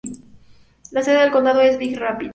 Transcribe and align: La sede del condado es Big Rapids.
La 0.89 1.03
sede 1.03 1.19
del 1.21 1.29
condado 1.31 1.61
es 1.61 1.77
Big 1.77 1.95
Rapids. 1.95 2.29